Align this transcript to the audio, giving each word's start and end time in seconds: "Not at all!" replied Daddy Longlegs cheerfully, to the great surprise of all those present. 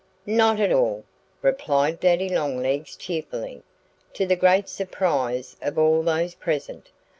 "Not 0.25 0.59
at 0.59 0.71
all!" 0.71 1.03
replied 1.43 1.99
Daddy 1.99 2.27
Longlegs 2.27 2.95
cheerfully, 2.95 3.61
to 4.13 4.25
the 4.25 4.35
great 4.35 4.67
surprise 4.67 5.55
of 5.61 5.77
all 5.77 6.01
those 6.01 6.33
present. 6.33 6.89